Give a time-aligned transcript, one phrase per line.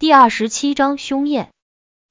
[0.00, 1.50] 第二十七章凶焰。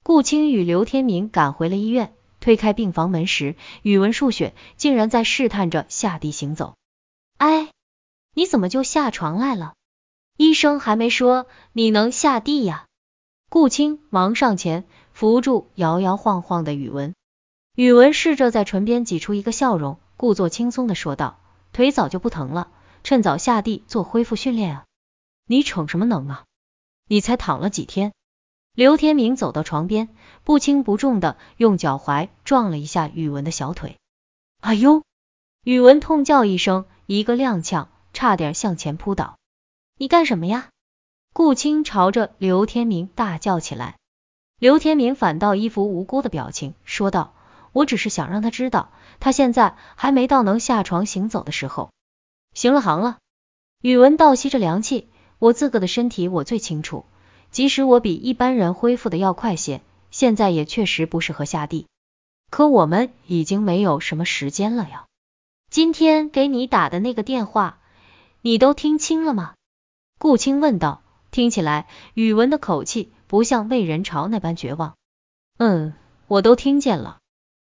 [0.03, 6.75] 顾青与刘天明赶回了医院，推开病房门时，宇文树雪竟然在试探着下地行走。
[7.37, 7.71] 哎，
[8.33, 9.73] 你怎么就下床来了？
[10.35, 12.87] 医生还没说你能下地呀？
[13.49, 17.15] 顾青忙上前扶住摇摇晃晃的宇文。
[17.73, 21.39] 宇文试着在唇边挤出一个笑容，故作轻松的说道
[21.71, 22.69] ：“腿早就不疼了，
[23.05, 24.83] 趁早下地做恢复训练啊。”
[25.47, 26.43] 你逞什么能啊？
[27.07, 28.13] 你才躺了几天？
[28.73, 30.09] 刘天明走到床边，
[30.43, 33.97] 不轻不重的用脚踝撞了一下宇文的小腿。
[34.59, 35.03] 哎呦！
[35.63, 39.37] 宇文痛叫一声，一个踉跄，差点向前扑倒。
[39.97, 40.69] 你干什么呀？
[41.33, 43.97] 顾青朝着刘天明大叫起来。
[44.59, 47.33] 刘天明反倒一副无辜的表情，说道
[47.73, 51.91] ：“我只是想让他知道，他现在还没到能下床行走的时候。”
[52.53, 53.17] 行了，行了。
[53.81, 55.09] 宇文倒吸着凉气。
[55.39, 57.05] 我自个的身体我最清楚，
[57.51, 61.87] 即使我比一般人恢复的要快些，现在也确实不适合下地。
[62.49, 65.05] 可我们已经没有什么时间了呀。
[65.69, 67.79] 今天给你打的那个电话，
[68.41, 69.53] 你都听清了吗？
[70.17, 71.01] 顾青问道。
[71.29, 74.95] 听起来宇文的口气不像魏仁朝那般绝望。
[75.57, 75.93] 嗯，
[76.27, 77.17] 我都听见了。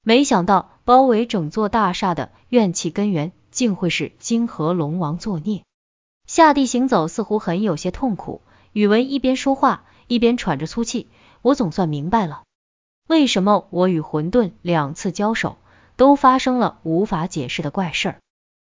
[0.02, 5.64] 没想到包围整座大厦的怨气根源，竟会是金河龙王作孽。
[6.32, 8.40] 下地行走似乎很有些痛苦，
[8.72, 11.10] 宇文一边说话一边喘着粗气。
[11.42, 12.44] 我总算明白了，
[13.06, 15.58] 为什么我与混沌两次交手
[15.98, 18.20] 都发生了无法解释的怪事儿。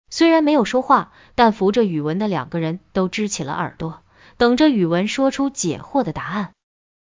[0.09, 4.03] 虽然没有说话，但扶着宇文的两个人都支起了耳朵，
[4.37, 6.53] 等着宇文说出解惑的答案。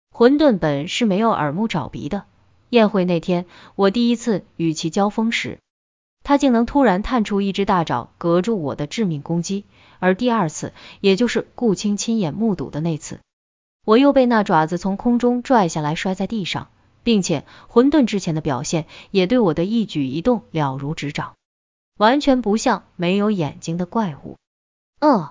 [0.09, 2.23] 混沌本是没有耳目找鼻的，
[2.69, 5.59] 宴会那天我第一次与其交锋时。
[6.25, 9.63] 他竟能突然探出一只大爪，隔住我的致命攻击。
[9.99, 13.19] 而第二次，也就是顾青亲眼目睹的那次，
[13.85, 16.67] 我又被那爪子从空中拽下来，摔在地上，
[17.03, 21.35] 并且混沌之前的表现也对我的一举一动了如指掌，
[21.97, 24.35] 完全不像没有眼睛的怪物。
[24.99, 25.29] 嗯，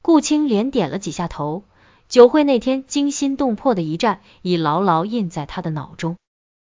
[0.00, 1.64] 顾青连点了几下头。
[2.08, 6.16] 酒会那天惊心动魄的一战已牢牢印在他的脑中。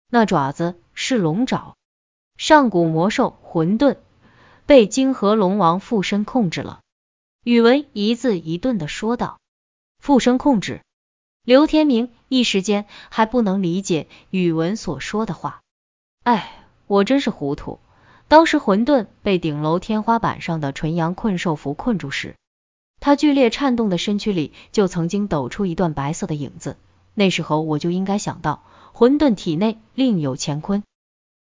[0.10, 1.76] 那爪子是龙爪。
[2.38, 3.98] 上古魔兽混沌
[4.66, 6.82] 被金河龙王附身控制了，
[7.44, 9.40] 宇文一字一顿的说道。
[10.00, 10.82] 附身控制，
[11.44, 15.62] 刘天明一时间还不能理解宇文所说的话。
[16.24, 17.80] 哎，我真是糊涂。
[18.28, 22.36] 当时混沌被顶楼天花板上的纯阳困兽符困住时，
[23.00, 26.78] 他剧烈颤动的身躯里就曾经抖出一段白色的影子。
[27.14, 30.84] 那时候我就应该想到，混沌体内另有乾坤。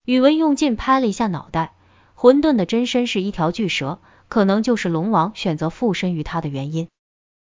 [0.05, 1.75] 宇文用劲拍了一下脑袋，
[2.15, 6.89] 混沌的真身是一条巨蛇，可能就是龙王选择附身于他的原因。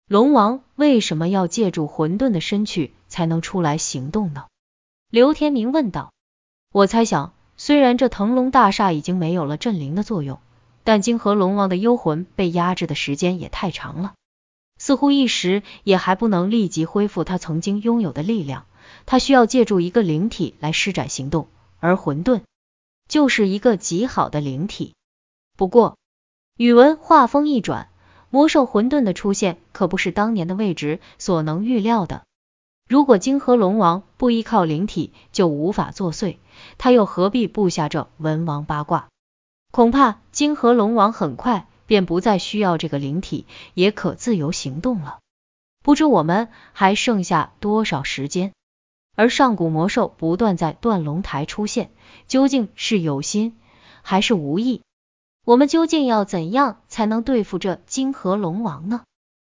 [0.06, 4.44] 龙王为什么要借助混沌的身躯才能出来行动呢？
[5.10, 6.12] 刘天明问道。
[6.70, 10.38] 我猜想，虽然这腾龙大厦已经没有了镇灵的作用，
[10.84, 14.12] 但金河龙王的幽魂被压制的时间也太长了，
[14.76, 18.66] 似乎一时也还不能立即恢复他曾经拥有的力量，
[19.06, 21.48] 他需要借助一个灵体来施展行动，
[21.78, 22.42] 而混沌。
[23.10, 24.94] 就是一个极好的灵体。
[25.58, 25.98] 不过，
[26.56, 27.88] 宇文话锋一转，
[28.30, 32.22] 魔兽混沌的出现可不是当年的位置所能预料的。
[32.88, 36.36] 如果金河龙王不依靠灵体就无法作祟，
[36.78, 39.08] 他又何必布下这文王八卦？
[39.72, 43.44] 恐怕金河龙王很快便不再需要这个灵体，
[43.74, 45.18] 也可自由行动了。
[45.82, 48.52] 不知我们还剩下多少时间？
[49.20, 51.90] 而上古魔兽不断在断龙台出现，
[52.26, 53.54] 究竟是有心
[54.00, 54.80] 还是无意？
[55.44, 59.02] 我们究竟要怎样才能对付这金河龙王呢？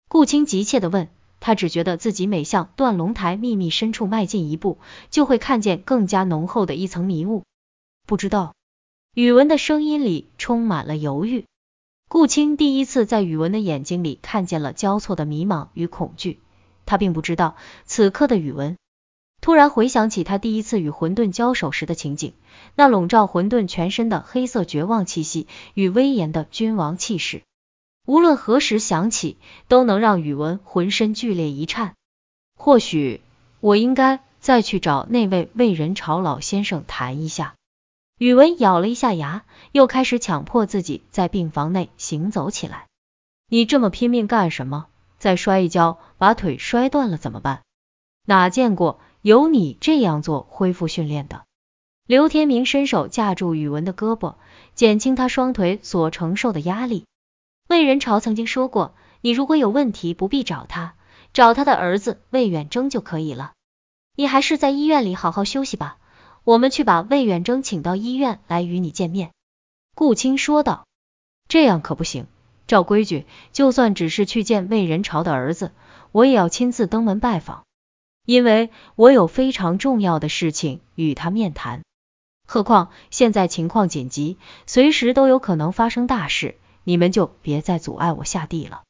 [0.09, 1.09] 顾青急切的问。
[1.39, 4.79] 他只觉得自己每向断龙台秘密深处迈进一步，
[5.11, 7.43] 就会看见更加浓厚的一层迷雾。
[8.07, 8.55] 不知道。
[9.13, 11.45] 宇文的声音里充满了犹豫。
[12.09, 16.39] 顾青第一次在宇文的眼睛里看见了交错的迷茫与恐惧。
[16.87, 17.55] 他并不知道
[17.85, 18.77] 此刻的宇文。
[19.41, 22.33] 突然回想起他第一次与混沌交手时的情景，
[22.75, 27.41] 那笼罩混沌全身的黑色绝望气息与威严的君王气势，
[28.05, 31.95] 无论何时想起，都能让宇文浑身剧烈一颤。
[32.55, 33.21] 或许
[33.59, 37.55] 我应该再去找那位魏仁朝老先生谈一下。
[38.19, 42.85] 宇文咬了一下牙，又开始强迫自己在病房内行走起来。
[43.49, 44.85] 你这么拼命干什么？
[45.17, 47.63] 再摔一跤，把腿摔断了怎么办？
[48.27, 48.99] 哪见过？
[49.21, 51.43] 有你这样做恢复训练的，
[52.07, 54.35] 刘天明伸手架住宇文的胳膊，
[54.73, 57.05] 减轻他双腿所承受的压力。
[57.69, 60.95] 魏仁朝曾经说过，你如果有问题不必找他，
[61.33, 63.53] 找他的儿子魏远征就可以了。
[64.15, 65.97] 你还是在医院里好好休息吧，
[66.43, 69.31] 我们去把魏远征请到医院来与你见面。”
[69.93, 70.87] 顾青说道。
[71.47, 72.25] “这样可不行，
[72.65, 75.71] 照规矩，就算只是去见魏仁朝的儿子，
[76.11, 77.65] 我也要亲自登门拜访，
[78.25, 81.81] 因为我有非常重要的事情与他面谈。
[82.47, 84.37] 何况现在情况紧急，
[84.67, 88.83] 随时都有可能发生大事，你们就别再阻碍我下地了。”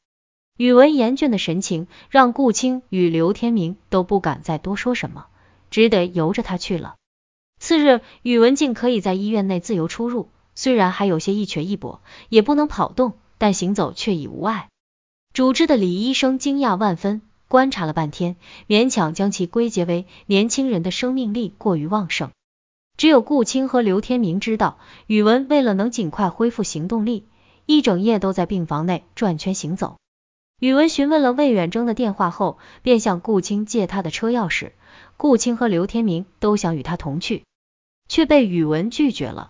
[0.57, 5.25] 宇文严峻的神情让顾青与刘天明都不敢再多说什么，
[5.71, 6.95] 只得由着他去了。
[7.59, 11.99] 次日，宇文静可以在医院内自由出入，虽然还有些一瘸一跛，
[12.29, 14.69] 也不能跑动，但行走却已无碍。
[15.33, 18.37] 主治的李医生惊讶万分，观察了半天，
[18.69, 22.31] 勉强将其归结为年轻人的生命力过于旺盛。
[22.95, 27.27] 只有顾青和刘天明知道，宇文为了能尽快恢复行动力，
[27.65, 29.97] 一整夜都在病房内转圈行走。
[30.61, 34.71] 宇文询问了魏远征的电话后，便向顾青借他的车钥匙。
[35.17, 37.43] 顾青和刘天明都想与他同去，
[38.07, 39.49] 却被宇文拒绝了。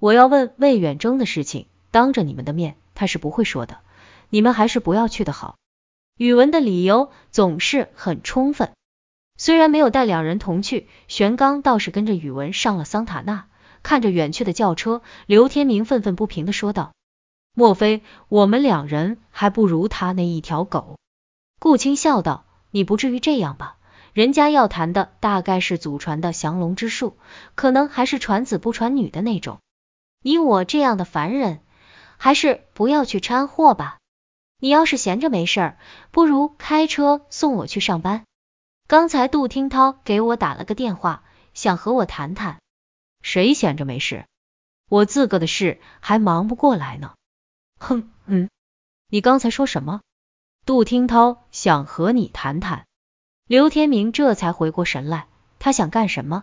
[0.00, 3.78] 我要问魏远征的事情，当着你们的面，他是不会说的。
[4.28, 5.54] 你们还是不要去的好。
[6.18, 8.72] 宇文的理由总是很充分。
[9.36, 13.46] 虽然没有带两人同去，玄刚倒是跟着宇文上了桑塔纳。
[13.84, 16.92] 看着远去的轿车，刘天明愤愤不平的说道。
[17.54, 20.98] 莫非我们两人还不如他那一条狗？
[21.60, 23.76] 顾青笑道：“你不至于这样吧？
[24.12, 27.16] 人家要谈的大概是祖传的降龙之术，
[27.54, 29.60] 可能还是传子不传女的那种。
[30.20, 31.60] 你我这样的凡人，
[32.16, 33.97] 还是不要去掺和吧。
[34.60, 35.78] 你要是闲着没事儿，
[36.10, 38.24] 不如开车送我去上班。
[38.88, 41.22] 刚才杜听涛给我打了个电话，
[41.54, 42.58] 想和我谈谈。
[43.22, 44.24] 谁闲着没事？
[44.88, 47.14] 我自个的事还忙不过来呢。”
[47.78, 48.48] 哼，嗯，
[49.08, 50.00] 你刚才说什么？
[50.66, 52.86] 杜听涛想和你谈谈。
[53.46, 55.28] 刘天明这才回过神来，
[55.60, 56.42] 他想干什么？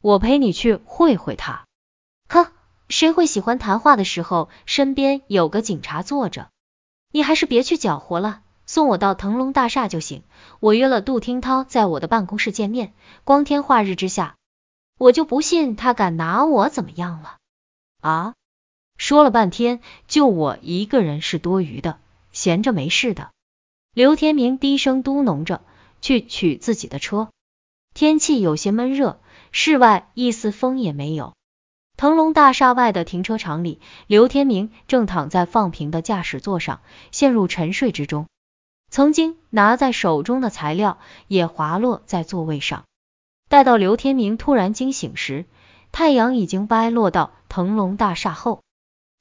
[0.00, 1.66] 我陪你去会会他。
[2.28, 2.50] 哼，
[2.88, 6.48] 谁会喜欢谈话的时候身边有个警察坐着？
[7.12, 10.24] 你还是别去搅和了，送我到腾龙大厦就行。
[10.58, 12.92] 我约了杜听涛在我的办公室见面，
[13.22, 14.34] 光天化日之下，
[14.98, 17.36] 我就不信他敢拿我怎么样了
[18.00, 18.34] 啊？
[18.96, 21.98] 说了半天，就我一个人是多余的，
[22.32, 23.30] 闲着没事的。
[23.92, 25.62] 刘天明低声嘟哝着，
[26.00, 27.28] 去取自己的车。
[27.94, 29.20] 天气有些闷热，
[29.50, 31.34] 室外一丝风也没有。
[32.02, 33.78] 腾龙大厦外的停车场里，
[34.08, 36.80] 刘天明正躺在放平的驾驶座上，
[37.12, 38.26] 陷入沉睡之中。
[38.90, 42.82] 曾经拿在手中的材料也滑落在座位上。
[43.48, 45.46] 待到刘天明突然惊醒时，
[45.92, 48.62] 太阳已经歪落到腾龙大厦后。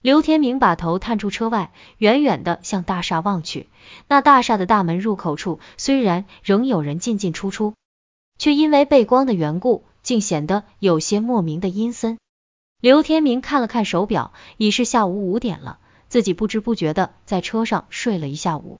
[0.01, 3.69] 刘天明把头探出车外，远远的向大厦望去。
[4.07, 7.75] 那大厦的大门入口处，虽然仍有人进进出出，
[8.39, 12.17] 却因为背光的缘故，竟显得有些莫名的阴森。
[12.81, 15.77] 刘天明看了看手表，已是下午五点了，
[16.09, 18.79] 自己不知不觉的在车上睡了一下午。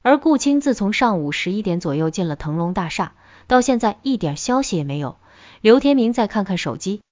[0.00, 3.16] 而顾青自从上午十一点左右进了腾龙大厦，
[3.48, 5.16] 到现在一点消息也没有。
[5.60, 7.02] 刘天明再看看手机，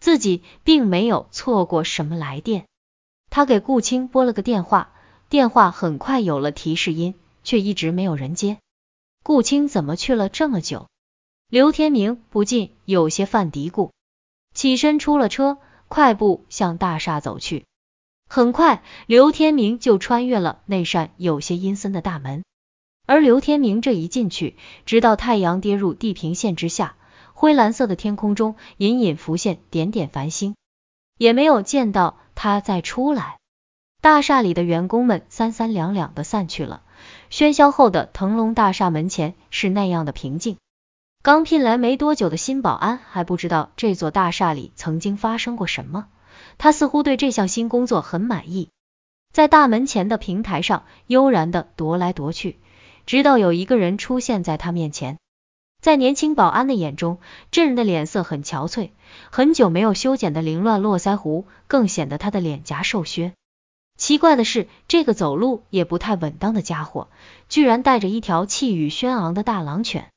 [0.00, 2.66] 自己并没有错过什么来电。
[3.30, 4.92] 他给顾青拨了个电话，
[5.28, 7.14] 电话很快有了提示音，
[7.44, 8.58] 却一直没有人接。
[9.22, 10.88] 顾青怎么去了这么久？
[11.48, 13.90] 刘天明不禁有些犯嘀咕，
[14.54, 15.58] 起身出了车，
[15.88, 17.64] 快步向大厦走去。
[18.28, 22.44] 很快，刘天明就穿越了那扇有些阴森的大门。
[23.06, 26.96] 而刘天明这一进去，直到太阳跌入地平线之下，
[27.32, 30.54] 灰蓝色的天空中隐隐浮现点点繁星，
[31.16, 32.18] 也没有见到。
[32.40, 33.38] 他再出来，
[34.00, 36.82] 大厦里的员工们三三两两的散去了。
[37.32, 40.56] 喧嚣后的腾龙大厦门前是那样的平静。
[41.28, 46.06] 刚聘来没多久的新保安还不知道这座大厦里曾经发生过什么，
[46.56, 48.70] 他似乎对这项新工作很满意，
[49.30, 52.56] 在大门前的平台上悠然的踱来踱去，
[53.04, 55.18] 直到有一个人出现在他面前。
[55.82, 57.18] 在年轻保安的眼中，
[57.50, 58.92] 这人的脸色很憔悴，
[59.30, 63.34] 很久没有修剪的凌乱络腮胡更显得他的脸颊瘦削。
[63.98, 67.08] 奇怪的是，这个走路也不太稳当的家伙，
[67.50, 70.08] 居然带着一条气宇轩昂的大狼犬。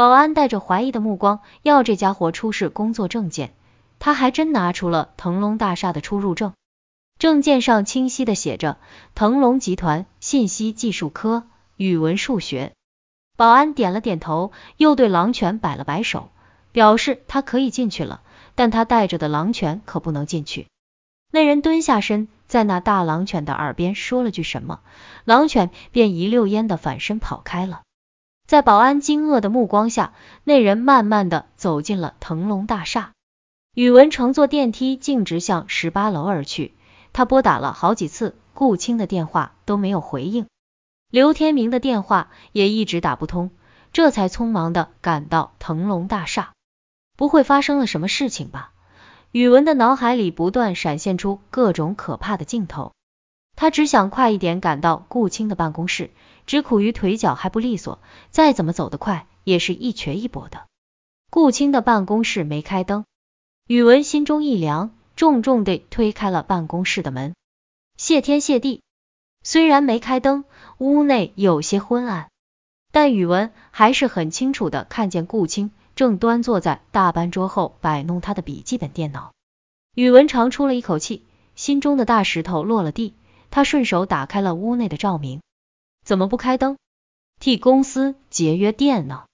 [0.00, 3.52] 保安带着怀疑的目光要这家伙出示工作证件，
[3.98, 6.54] 他还真拿出了腾龙大厦的出入证，
[7.18, 8.78] 证件上清晰的写着
[9.14, 11.44] 腾龙集团信息技术科
[11.76, 12.72] 语文数学。
[13.36, 16.30] 保安点了点头，又对狼犬摆了摆手，
[16.72, 18.22] 表示他可以进去了，
[18.54, 20.66] 但他带着的狼犬可不能进去。
[21.30, 24.80] 那人蹲下身，在那大狼犬的耳边说了句什么，
[25.26, 27.82] 狼犬便一溜烟的反身跑开了。
[28.50, 33.12] 在保安惊愕的目光下，那人慢慢的走进了腾龙大厦。
[33.76, 36.74] 宇文乘坐电梯径直向十八楼而去，
[37.12, 40.48] 他拨打了好几次顾青的电话都没有回应，
[41.12, 43.52] 刘天明的电话也一直打不通，
[43.92, 46.50] 这才匆忙的赶到腾龙大厦。
[47.16, 48.72] 不会发生了什么事情吧？
[49.30, 52.94] 宇文的脑海里不断闪现出各种可怕的镜头，
[53.54, 56.10] 他只想快一点赶到顾青的办公室，
[56.50, 58.00] 只苦于腿脚还不利索，
[58.32, 60.66] 再怎么走得快也是一瘸一跛的。
[61.30, 63.04] 顾青的办公室没开灯。
[63.68, 67.36] 宇文心中一凉，重重地推开了办公室的门。
[67.96, 68.82] 谢天谢地，
[69.44, 70.42] 虽然没开灯，
[70.78, 72.30] 屋内有些昏暗，
[72.90, 79.30] 但宇文还是很清楚的看见顾青正端坐在大班桌后摆弄他的笔记本电脑。
[79.94, 81.22] 宇文长出了一口气，
[81.54, 83.14] 心中的大石头落了地。
[83.52, 85.40] 他顺手打开了屋内的照明。
[86.10, 86.76] 怎么不开灯？
[87.38, 89.26] 替公司节约电呢？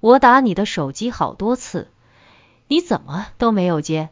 [0.00, 1.90] 我打你的手机好多次。
[2.68, 4.10] 你怎么都没有接？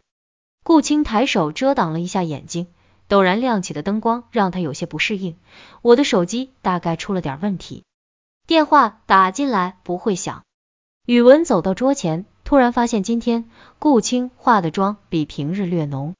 [0.61, 2.67] 顾青抬手遮挡了一下眼睛，
[3.07, 5.37] 陡然亮起的灯光让他有些不适应。
[5.81, 7.85] 我的手机大概出了点问题，
[8.45, 10.43] 电话打进来不会响。
[11.05, 13.49] 宇文走到桌前，突然发现今天
[13.79, 16.15] 顾青化的妆比平日略浓，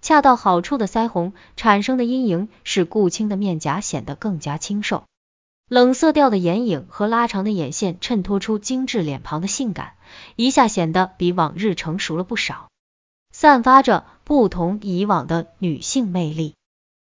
[0.00, 5.02] 恰到好处的腮红产生的阴影使顾青的面颊显得更加清瘦。
[5.70, 9.94] 冷色调的眼影和拉长的眼线衬托出精致脸庞的性感，
[10.36, 12.68] 一下显得比往日成熟了不少，
[13.32, 16.54] 散发着不同以往的女性魅力。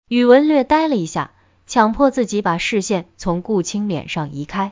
[0.08, 1.32] 宇文略呆了一下，
[1.68, 4.72] 强迫自己把视线从顾青脸上移开。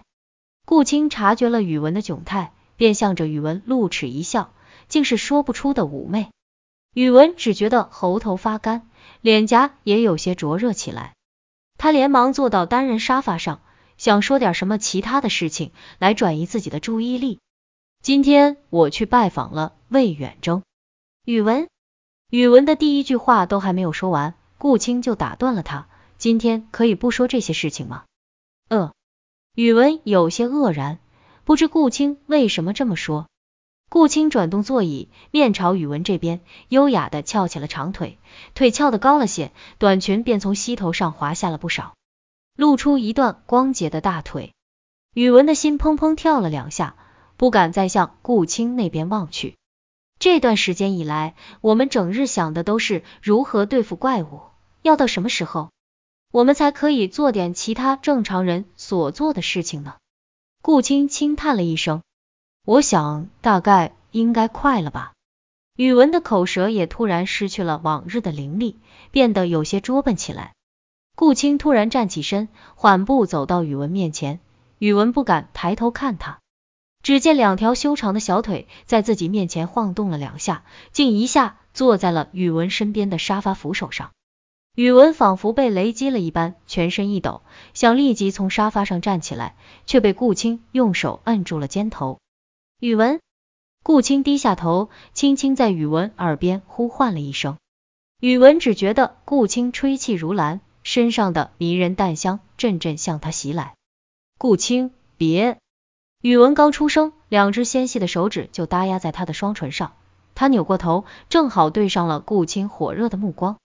[0.65, 4.53] 顾青察觉了宇文的窘态，便向着宇文露齿一笑，
[4.87, 6.29] 竟是说不出的妩媚。
[6.93, 8.87] 宇文只觉得喉头发干，
[9.19, 11.15] 脸颊也有些灼热起来，
[11.77, 13.59] 他连忙坐到单人沙发上。
[14.03, 17.39] 想说点什么其他的事情来转移自己的注意力。
[18.01, 20.61] 今天我去拜访了魏远征。
[21.23, 21.69] 宇文，
[22.29, 25.87] 宇文的第一句话都还没有说完，顾青就打断了他。
[26.17, 28.03] 今天可以不说这些事情吗？
[28.67, 28.91] 呃，
[29.55, 30.99] 宇文有些愕然，
[31.45, 33.27] 不知顾青为什么这么说。
[33.89, 38.19] 顾青转动座椅，面朝宇文这边，优雅的翘起了长腿，
[38.53, 41.93] 腿翘的高了些，短裙便从膝头上滑下了不少。
[42.55, 44.53] 露出一段光洁的大腿，
[45.13, 46.95] 宇文的心砰砰跳了两下，
[47.35, 49.55] 不敢再向顾青那边望去。
[50.19, 54.41] 这段时间以来，我们整日想的都是如何对付怪物，
[54.83, 55.71] 要到什么时候，
[56.31, 59.95] 我们才可以做点其他正常人所做的事情呢？
[60.61, 62.03] 顾青轻叹了一声，
[62.65, 65.13] 我想大概应该快了吧。
[65.75, 68.75] 宇文的口舌也突然失去了往日的伶俐，
[69.11, 70.53] 变得有些拙笨起来。
[71.15, 74.39] 顾青突然站起身，缓步走到宇文面前。
[74.79, 76.39] 宇文不敢抬头看他，
[77.03, 84.11] 只见两条修长的小腿在自己面前晃动了两下，竟一下坐在了宇文身边的沙发扶手上。
[84.75, 87.43] 宇文仿佛被雷击了一般，全身一抖，
[87.75, 89.55] 想立即从沙发上站起来，
[89.85, 92.17] 却被顾青用手按住了肩头。
[92.79, 93.21] 宇文，
[93.83, 97.57] 顾青低下头，轻轻在宇文耳边呼唤了一声。
[98.19, 100.59] 宇文只觉得顾青吹气如兰。
[100.83, 103.73] 身上的迷人淡香阵阵向他袭来。
[104.37, 105.57] 顾青，别！
[106.21, 109.93] 宇文刚出声，两只纤细的手指就搭压在他的双唇上。
[110.35, 113.57] 他扭过头，正好对上了顾青火热的目光。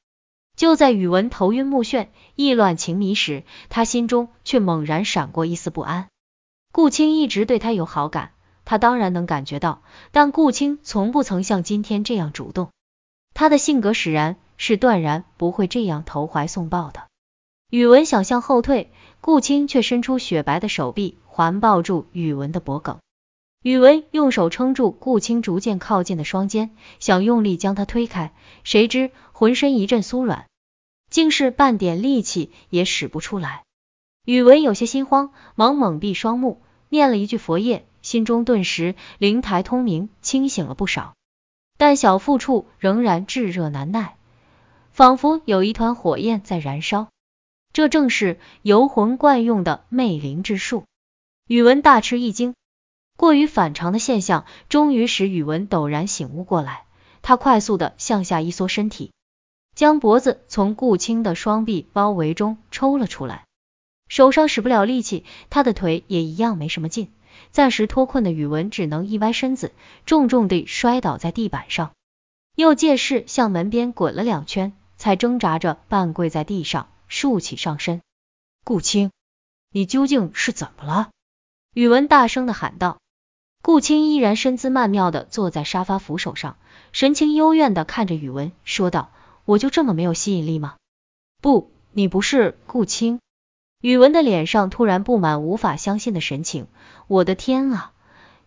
[0.57, 6.09] 就在宇文头晕目眩、意乱情迷时，他心中却猛然闪过一丝不安。
[6.73, 8.33] 顾青一直对他有好感，
[8.65, 12.71] 他当然能感觉到，但顾青从不曾像今天这样主动。
[13.35, 17.08] 他的性格使然，是断然不会这样投怀送抱的。
[17.71, 22.97] 宇文想向后退，顾青却伸出雪白的手臂环抱住宇文的脖颈。
[23.63, 28.33] 宇文用手撑住顾青逐渐靠近的双肩，想用力将他推开，
[28.65, 30.47] 谁知浑身一阵酥软，
[31.11, 33.65] 竟是半点力气也使不出来。
[34.25, 41.13] 宇文有些心慌，忙猛闭双目，念了一句佛业，心中顿时灵台通明，清醒了不少。
[41.77, 44.17] 但小腹处仍然炙热难耐，
[44.91, 47.09] 仿佛有一团火焰在燃烧。
[47.79, 50.83] 这正是游魂惯用的魅灵之术。
[51.47, 52.57] 宇文大吃一惊，
[53.17, 56.87] 过于反常的现象终于使宇文陡然醒悟过来。
[57.23, 59.13] 他快速的向下一缩身体，
[59.77, 63.45] 将脖子从顾青的双臂包围中抽了出来。
[64.09, 67.13] 手上使不了力气，他的腿也一样没什么劲。
[67.53, 69.71] 暂时脱困的宇文只能一歪身子，
[70.05, 71.93] 重重地摔倒在地板上，
[72.57, 76.89] 又借势向门边滚了两圈，才挣扎着半跪在地上。
[77.09, 78.03] 竖起上身，
[78.65, 79.11] 顾青，
[79.71, 81.11] 你究竟是怎么了？
[81.75, 82.99] 宇文大声的喊道。
[83.61, 86.57] 顾青依然身姿曼妙的坐在沙发扶手上，
[86.93, 89.11] 神情幽怨的看着宇文，说道
[89.45, 90.77] ：“我就这么没有吸引力吗
[91.43, 93.21] ？”“不，你不是顾青。”
[93.83, 96.69] 宇文的脸上突然布满无法相信的神情。
[97.09, 97.93] “我的天啊，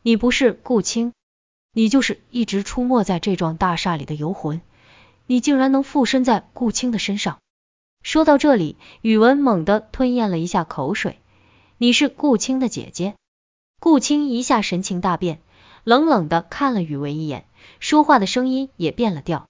[0.01, 1.13] 你不是顾青，
[1.73, 4.61] 你就是一直出没在这幢大厦里的游魂，
[5.27, 7.39] 你竟然能附身在顾青的身上。”
[8.03, 11.19] 说到这里，宇文猛地吞咽了一下口水。
[11.77, 13.15] “你是顾青的姐姐？”
[13.79, 15.41] 顾青一下神情大变，
[15.83, 17.45] 冷冷的看了宇文一眼，
[17.79, 19.47] 说话的声音也变了调。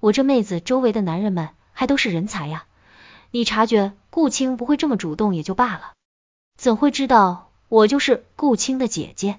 [0.00, 2.66] 我这妹子周围的男人们还都是人才呀，
[3.30, 5.92] 你察觉顾青不会这么主动也就罢了，
[6.58, 9.38] 怎会知道我就是顾青的姐姐？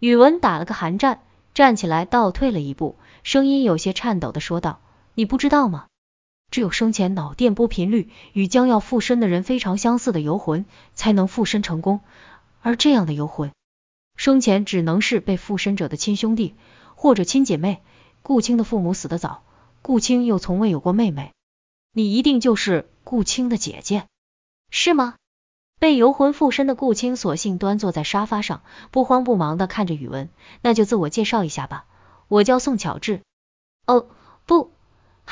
[0.00, 1.22] 宇文打了个寒战，
[1.54, 4.80] 站起来倒退了一步，声音有些颤抖的说道
[5.14, 5.86] ：“你不知道吗？
[6.50, 10.64] 只有生前脑电波频率与将要附身的人非常相似的游魂，
[10.94, 12.00] 才能附身成功，
[12.60, 13.52] 而这样的游魂。”
[14.16, 16.54] 生前只能是被附身者的亲兄弟
[16.94, 17.82] 或者亲姐妹。
[18.22, 19.42] 顾青的父母死得早，
[19.80, 21.32] 顾青又从未有过妹妹，
[21.94, 24.06] 你一定就是顾青的姐姐，
[24.70, 25.14] 是吗？
[25.78, 30.28] 被游魂附身的顾青索性端坐在沙发上，不慌不忙的看着宇文，
[30.60, 31.86] 那就自我介绍一下吧，
[32.28, 33.20] 我叫宋巧稚。
[33.86, 34.08] 哦，
[34.44, 34.70] 不，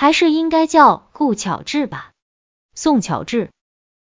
[0.00, 2.12] 还是应该叫顾巧智吧。
[2.72, 3.50] 宋巧智，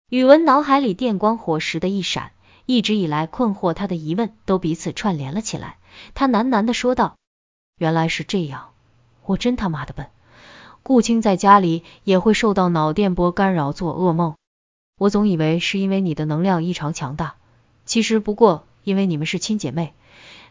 [0.10, 2.34] 宇文脑海里电光火石的一闪。
[2.66, 5.78] 一直以来困惑他的疑问都彼此串联了起来，
[6.14, 7.16] 他喃喃的说道
[7.80, 8.74] ：“原来是这样，
[9.24, 10.08] 我真他妈的笨。
[10.84, 14.36] 顾青在家里也会受到脑电波干扰做噩梦，
[14.98, 17.38] 我总以为是因为你的能量异常强大，
[17.86, 19.94] 其实不过因为你们是亲姐妹，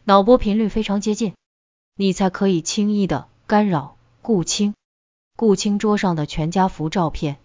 [0.04, 1.34] 脑波频率非常接近，
[1.96, 4.72] 你才可以轻易的干扰顾青。
[5.36, 7.36] 顾青桌上的全家福照片，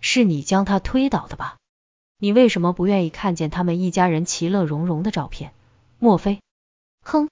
[0.00, 1.56] 是你将他推倒的吧？”
[2.18, 5.52] 你为什么不愿意看见他们一家人其乐融融的照片？
[5.98, 6.40] 莫非？
[7.04, 7.28] 哼！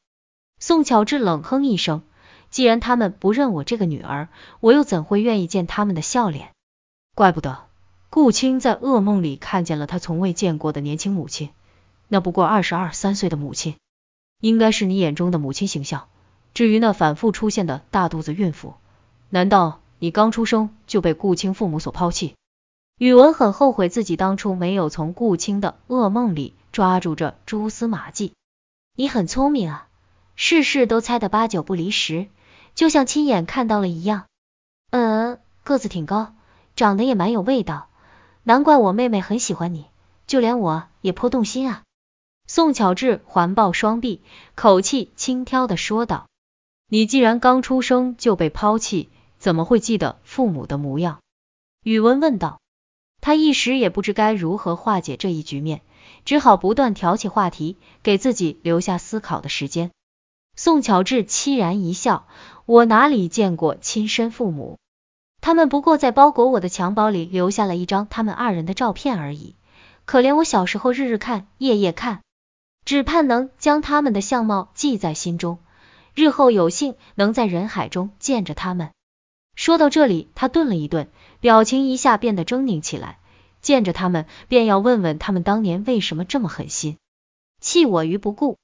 [0.58, 2.02] 宋巧稚冷哼一声，
[2.50, 6.50] 既然他们不认我这个女儿，我又怎会愿意见他们的笑脸？
[7.14, 7.66] 怪不得
[8.08, 11.50] 顾青在噩梦里看见了他从未见过的年轻母亲，
[12.08, 13.76] 那不过二十二三岁的母亲，
[14.40, 16.08] 应该是你眼中的母亲形象。
[16.52, 18.74] 至于那反复出现的大肚子孕妇，
[19.28, 22.34] 难道你刚出生就被顾青父母所抛弃？
[22.96, 28.32] 宇文很后悔自己当初没有从顾青的噩梦里抓住这蛛丝马迹。
[28.96, 29.88] 你很聪明啊，
[30.36, 32.28] 事事都猜得八九不离十，
[32.74, 34.24] 就像亲眼看到了一样。
[34.90, 36.32] 嗯，个子挺高，
[36.76, 37.88] 长得也蛮有味道，
[38.42, 39.84] 难怪我妹妹很喜欢你，
[40.26, 41.82] 就连我也颇动心啊。
[42.46, 44.22] 宋巧智环抱双臂，
[44.54, 46.26] 口气轻佻的说道
[46.88, 49.08] ：“你既然刚出生就被抛弃，
[49.40, 51.18] 怎么会记得父母的模样？”
[51.82, 52.60] 宇文问道。
[53.22, 55.82] 他一时也不知该如何化解这一局面，
[56.24, 59.90] 只好不断挑起话题，给自己留下思考的时间。
[60.56, 62.26] 宋乔治凄然一笑
[62.64, 64.78] ：“我哪里见过亲生父母？
[65.42, 69.54] 他们不过在包裹我的襁褓里留下了一张他们二人的照片而已。
[70.06, 72.22] 可怜我小时候日日看，夜夜看，
[72.86, 75.58] 只盼能将他们的相貌记在心中，
[76.14, 78.92] 日后有幸能在人海中见着他们。”
[79.60, 81.10] 说到这里，他顿了一顿。
[81.40, 83.18] 表情一下变得狰狞起来，
[83.60, 86.96] 见着他们便要问问他们当年为什么这么狠心，
[87.60, 88.56] 弃我于不顾。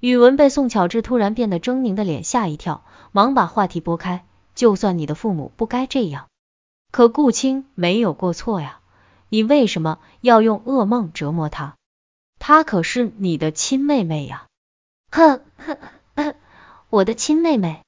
[0.00, 4.24] 宇文被宋巧稚突然变得狰狞的脸吓一跳，忙把话题拨开。
[4.56, 6.26] 就算你的父母不该这样，
[6.90, 8.80] 可顾青没有过错呀，
[9.28, 11.76] 你为什么要用噩梦折磨他？
[12.40, 14.46] 她可是你的亲妹妹呀！
[15.12, 15.78] 哼哼
[16.16, 16.34] 哼，
[16.90, 17.84] 我的亲妹妹。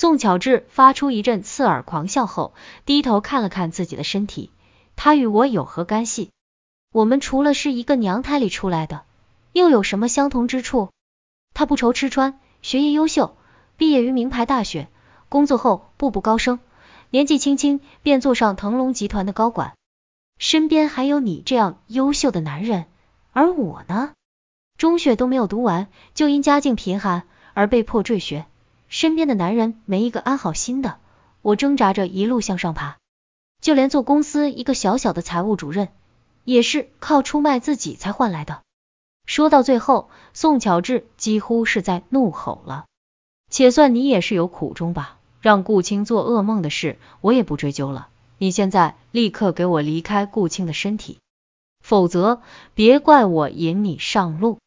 [0.00, 2.54] 宋巧智发出一阵刺耳狂笑后，
[2.86, 4.52] 低头看了看自己的身体，
[4.94, 6.30] 他与我有何干系？
[6.92, 9.02] 我们除了是一个娘胎里出来的，
[9.52, 10.90] 又有什么相同之处？
[11.52, 13.36] 他不愁吃穿，学业优秀，
[13.76, 14.86] 毕业于名牌大学，
[15.28, 16.60] 工作后步步高升，
[17.10, 19.74] 年纪轻轻便坐上腾龙集团的高管，
[20.38, 22.84] 身边还有你这样优秀的男人，
[23.32, 24.12] 而我呢，
[24.76, 28.46] 中学都没有读完，就因家境贫寒而被迫辍学。
[28.88, 30.98] 身边的男人没一个安好心的，
[31.42, 32.96] 我挣扎着一路向上爬，
[33.60, 35.88] 就连做公司一个小小的财务主任，
[36.44, 38.62] 也是靠出卖自己才换来的。
[39.26, 42.86] 说到最后，宋巧智几乎是在怒吼了。
[43.50, 48.08] 且算你也是有苦衷吧，让顾青做噩梦的事，我也不追究了。
[48.38, 51.18] 你现在立刻给我离开顾青的身体，
[51.84, 52.40] 否则
[52.74, 54.58] 别怪我引你上路。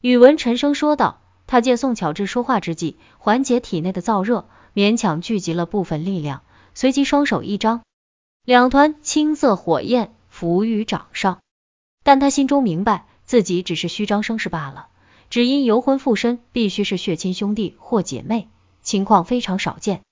[0.00, 1.20] 宇文沉声说道。
[1.48, 6.42] 他借宋巧稚说话之际，缓解体内的燥热，勉强聚集了部分力量，
[6.74, 7.82] 随即双手一张，
[8.44, 11.38] 两团青色火焰浮于掌上。
[12.04, 14.88] 但他心中明白，自己只是虚张声势罢了，
[15.30, 18.48] 只因游魂附身必须是血亲兄弟或姐妹，
[18.82, 20.02] 情况非常少见。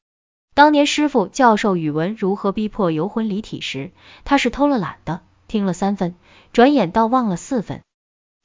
[0.54, 3.92] 当年师傅教授宇文如何逼迫游魂离体时，
[4.24, 6.14] 他是偷了懒的，听了三分，
[6.54, 7.82] 转眼倒忘了四分。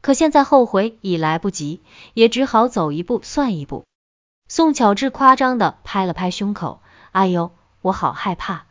[0.02, 1.82] 可现在后悔已来不及，
[2.14, 3.86] 也只好走一步算一步。
[4.48, 8.66] 宋巧智夸张的拍了拍胸口，哎呦，我好害怕，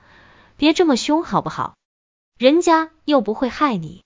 [0.57, 1.75] 别这么凶好不好？
[2.37, 4.03] 人家又不会害你。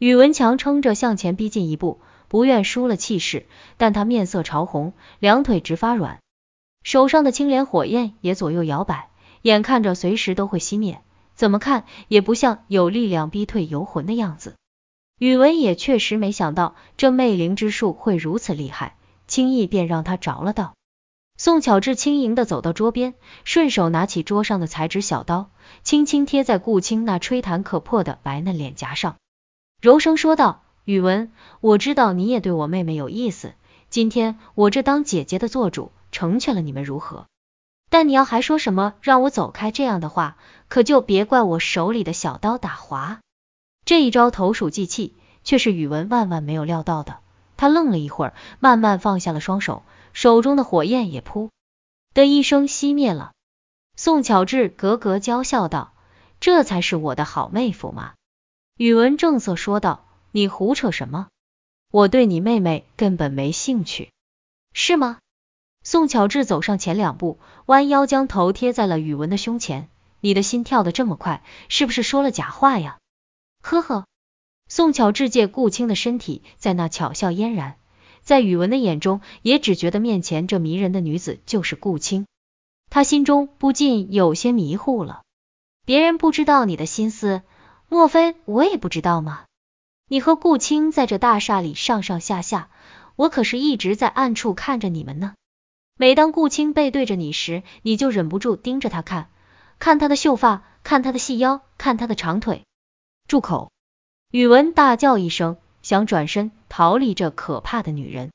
[0.00, 3.46] 宇文强撑着向前逼近一步，不愿输了气势，
[3.76, 6.18] 但他面色潮红，两腿直发软。
[6.82, 9.08] 手上的青莲火焰也左右摇摆，
[9.42, 11.00] 眼看着随时都会熄灭，
[11.34, 14.56] 怎么看也不像有力量逼退游魂的样子。
[15.18, 18.96] 宇文也确实没想到这魅灵之术会如此厉害，
[19.26, 20.74] 轻易便让他着了道。
[21.36, 25.50] 宋巧智轻盈的走到桌边，顺手拿起桌上的裁纸小刀，
[25.82, 29.16] 轻轻贴在顾青那吹弹可破的白嫩脸颊上，
[29.80, 33.54] 柔声说道：“宇文，我知道你也对我妹妹有意思，
[33.90, 37.26] 今天我这当姐姐的做主。”成全了你们如何？
[37.90, 40.36] 但你要还说什么让我走开这样的话，
[40.68, 43.18] 可就别怪我手里的小刀打滑。
[43.84, 47.18] 这一招投鼠忌器，却是宇文万万没有料到的。
[47.56, 51.50] 他愣了一会儿，慢慢放下了双手，手中的火焰也噗
[52.12, 53.32] 的一声熄灭了。
[53.96, 55.92] 宋巧稚咯咯娇笑道
[56.40, 58.14] ：“这才是我的好妹夫嘛。”
[58.76, 61.28] 宇文正色说道：“你胡扯什么？
[61.92, 64.10] 我对你妹妹根本没兴趣，
[64.72, 65.18] 是吗？”
[65.84, 69.88] 宋巧稚走上前两步，弯腰将头贴在了宇文的胸前。
[70.20, 72.96] 你的心跳的这么快，是不是说了假话呀？
[73.64, 74.04] 呵呵。
[74.68, 77.76] 宋巧智借顾青的身体在那巧笑嫣然，
[78.22, 82.26] 在宇文的眼中，也只觉得面前这迷人的女子就是顾青，
[82.90, 85.22] 他心中不禁有些迷糊了。
[85.86, 87.40] 别人不知道你的心思，
[87.88, 89.44] 莫非我也不知道吗？
[90.08, 92.68] 你和顾青在这大厦里上上下下，
[93.16, 95.32] 我可是一直在暗处看着你们呢。
[95.96, 99.30] 每当顾青背对着你时，你就忍不住盯着他看，
[99.78, 102.62] 看他的秀发，看他的细腰，看他的长腿。
[103.26, 103.70] 住口！
[104.30, 108.30] 宇文大叫一声，想转身逃离这可怕的女人。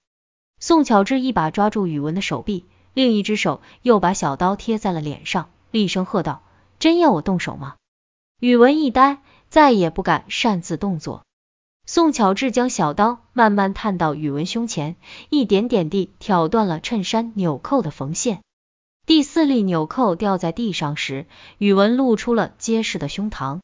[0.60, 6.42] 宋巧智一把抓住宇文的手臂，另一只手又把小刀贴在了脸上，厉声喝道
[6.80, 7.76] ：“真要我动手吗？”
[8.42, 11.24] 宇文一呆，再也不敢擅自动作。
[11.86, 14.96] 宋巧智将小刀慢慢探到宇文胸前，
[15.30, 18.42] 一点点地挑断了衬衫纽扣的缝线。
[19.06, 21.28] 第四粒纽扣掉在地上时，
[21.60, 23.60] 宇文露出了结实的胸膛。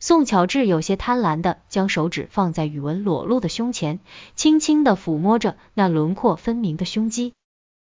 [0.00, 4.00] 宋巧智有些贪婪的将手指放在宇文裸露的胸前，
[4.36, 7.32] 轻轻的抚摸着那轮廓分明的胸肌。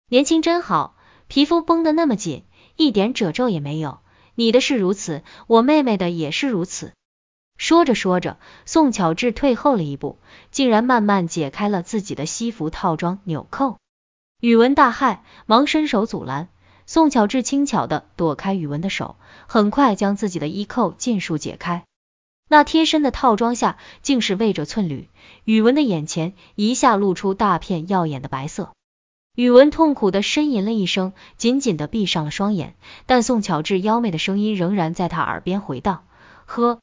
[0.10, 0.96] 年轻真好，
[1.28, 2.44] 皮肤绷得那么紧，
[2.76, 4.00] 一点褶皱也没有。
[4.36, 6.94] 你的是如此，我妹妹的也是如此。
[7.58, 10.20] 说着说着，宋巧智退后了一步，
[10.52, 13.78] 竟然慢慢解开了自己的西服套装纽扣。
[14.40, 16.50] 宇文大骇，忙伸手阻拦。
[16.86, 19.16] 宋巧智轻巧的躲开宇文的手，
[19.48, 21.84] 很快将自己的衣扣尽数解开。
[22.48, 25.10] 那贴身的套装下竟是为着寸缕，
[25.44, 28.72] 宇文的眼前一下露出大片耀眼的白色。
[29.36, 32.76] 宇文痛苦的呻吟了一声，紧紧的闭上了双眼。
[33.06, 36.06] 但宋巧稚妖媚的声音仍然在他耳边回荡：
[36.46, 36.80] 呵。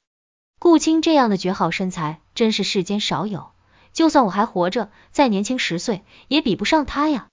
[0.61, 3.49] 顾青这样的绝好身材，真是世间少有。
[3.93, 7.27] 就算我还活着，再年轻十岁，也比不上他呀。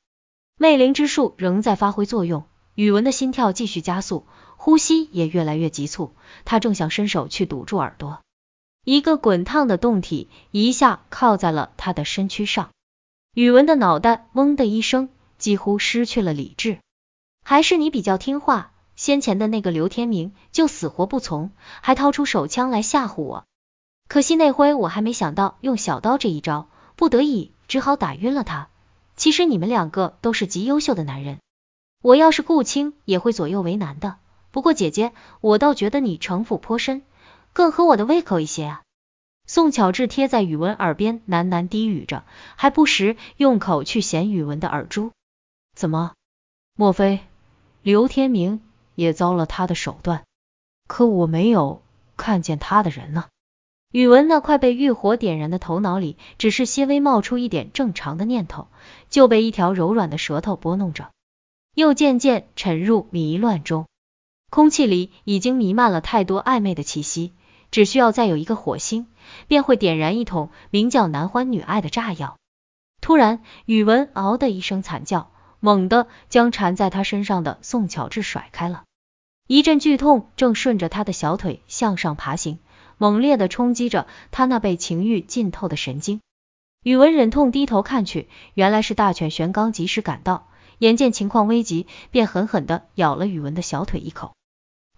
[0.57, 4.25] 魅灵之术仍在发挥作用，宇文的心跳继续加速，
[4.63, 6.13] 呼吸也越来越急促。
[6.45, 8.21] 他正想伸手去堵住耳朵，
[8.85, 12.69] 一个滚烫的洞体一下靠在了他的身躯上。
[13.33, 16.77] 宇文的脑袋嗡的一声，几乎失去了理智。
[17.43, 18.71] 还是你比较听话。
[18.95, 21.49] 先前的那个刘天明就死活不从，
[21.81, 23.45] 还掏出手枪来吓唬我。
[24.07, 28.69] 可惜那回我还没想到用小刀这一招，不得已只好打晕了他。
[29.15, 31.39] 其实你们两个都是极优秀的男人，
[32.03, 34.17] 我要是顾青也会左右为难的。
[34.51, 37.01] 不过姐姐，我倒觉得你城府颇深，
[37.53, 38.81] 更合我的胃口一些啊。
[39.47, 42.23] 宋巧智贴在宇文耳边喃喃低语着，
[42.55, 45.11] 还不时用口去衔宇文的耳珠。
[45.75, 46.13] 怎么？
[46.75, 47.21] 莫非
[47.81, 48.61] 刘天明？
[48.95, 50.23] 也遭了他的手段，
[50.87, 51.81] 可我没有
[52.17, 53.25] 看见他的人呢。
[53.91, 58.67] 宇文那快被欲火点燃的头脑里，只是些微冒出一点正常的念头，
[59.09, 61.09] 就被一条柔软的舌头拨弄着，
[61.73, 63.87] 又渐渐沉入迷乱中。
[64.51, 67.33] 空气里已经弥漫了太多暧昧的气息，
[67.71, 69.07] 只需要再有一个火星，
[69.47, 72.37] 便会点燃一桶名叫男欢女爱的炸药。
[73.01, 75.31] 突然，宇文嗷的一声惨叫。
[75.63, 78.81] 猛地将缠在他身上的宋巧智甩开了，
[79.45, 82.57] 一阵剧痛正顺着他的小腿向上爬行，
[82.97, 86.19] 猛烈的冲击着他那被情欲浸透的神经。
[86.81, 90.47] 宇文忍痛低头看去，原来是大犬玄刚及时赶到，
[90.79, 94.33] 眼见情况危急，便狠狠的咬了宇文的小腿一口。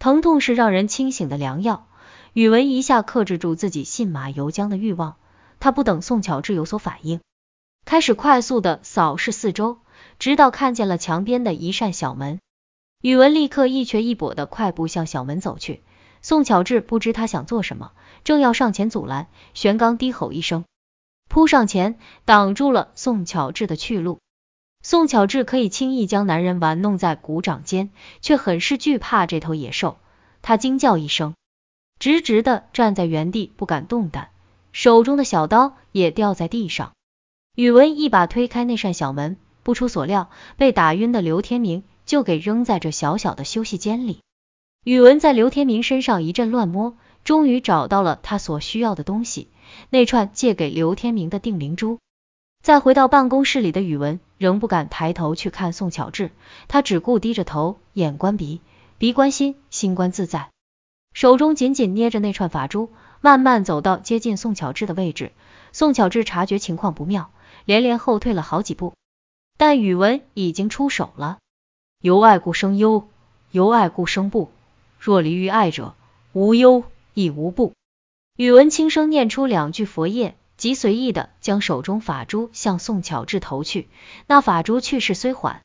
[0.04, 1.88] 疼痛是让人清醒的良药，
[2.34, 5.16] 宇文一下克制住自己信马由缰的欲望，
[5.62, 7.22] 他不等宋巧智有所反应，
[7.86, 9.78] 开始快速的扫视四周，
[10.20, 12.42] 直到看见了墙边的一扇小门。
[13.00, 15.84] 宇文立刻一瘸一跛的快步向小门走去。
[16.22, 17.94] 宋巧智不知他想做什么，
[18.26, 20.66] 正要上前阻拦，玄刚低吼一声。
[21.30, 24.20] 扑上前挡住了宋巧智的去路。
[24.84, 27.90] 宋巧智可以轻易将男人玩弄在股掌间，
[28.22, 29.98] 却很是惧怕这头野兽。
[30.42, 31.36] 他惊叫一声，
[32.00, 34.30] 直直的站在原地不敢动弹，
[34.74, 36.92] 手中的小刀也掉在地上。
[37.56, 44.20] 宇文一把推开那扇小门，不出所料，被打晕的刘天明就给扔在这小小的休息间里。
[44.84, 49.48] 宇文在刘天明身上一阵乱摸，终于找到了他所需要的东西。
[49.90, 52.00] 那串借给刘天明的定灵珠。
[52.64, 56.32] 再回到办公室里的宇文仍不敢抬头去看宋巧智，
[56.70, 58.62] 他只顾低着头，眼观鼻，
[58.98, 60.50] 鼻观心，心观自在，
[61.14, 65.34] 手中紧紧捏着那串法珠，慢慢走到接近宋巧智的位置。
[65.74, 67.32] 宋巧智察觉情况不妙，
[67.66, 68.94] 连连后退了好几步，
[69.58, 71.40] 但宇文已经出手了。
[72.00, 73.10] 由爱故生忧，
[73.52, 74.50] 由爱故生怖，
[75.00, 75.96] 若离于爱者，
[76.32, 77.74] 无忧亦无怖。
[78.38, 83.90] 宇文轻声念出两句佛业，极随意的将手中法珠向宋巧智投去。
[84.28, 85.62] 那法珠去势虽缓，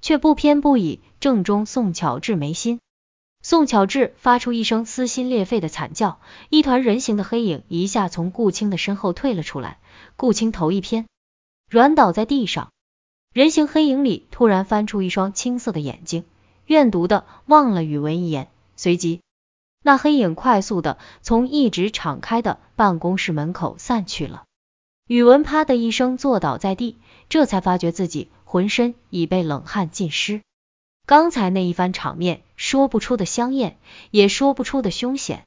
[0.00, 2.78] 却不偏不倚，正中宋巧智眉心。
[3.42, 6.20] 宋巧智发出一声撕心裂肺的惨叫，
[6.50, 9.80] 一团人形的黑影一下从顾青的身后退了出来。
[10.14, 11.08] 顾青头一偏，
[11.68, 12.68] 软倒在地上。
[13.34, 16.24] 人形黑影里突然翻出一双青色的眼睛，
[16.66, 19.20] 怨毒的望了宇文一眼，随即。
[19.82, 24.44] 那黑影快速的从一直敞开的办公室门口散去了。
[25.06, 30.42] 宇文啪的一声坐倒在地，这才发觉自己浑身已被冷汗浸湿。
[31.06, 33.78] 刚才那一番场面，说不出的香艳，
[34.10, 35.44] 也说不出的凶险。